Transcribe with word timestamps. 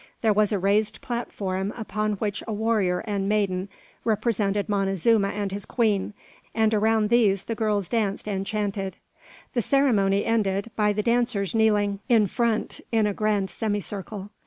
There 0.21 0.33
was 0.33 0.51
a 0.51 0.57
raised 0.57 0.99
platform, 1.01 1.71
upon 1.77 2.13
which 2.13 2.41
a 2.47 2.53
warrior 2.53 3.01
and 3.05 3.29
maiden 3.29 3.69
represented 4.03 4.67
Montezuma 4.67 5.27
and 5.27 5.51
his 5.51 5.63
queen, 5.63 6.15
and 6.55 6.73
around 6.73 7.11
these 7.11 7.43
the 7.43 7.53
girls 7.53 7.87
danced 7.87 8.27
and 8.27 8.43
chanted. 8.43 8.97
The 9.53 9.61
ceremony 9.61 10.25
ended 10.25 10.71
by 10.75 10.91
the 10.91 11.03
dancers 11.03 11.53
kneeling 11.53 11.99
in 12.09 12.25
front, 12.25 12.81
in 12.91 13.05
a 13.05 13.13
grand 13.13 13.51
semicircle. 13.51 14.31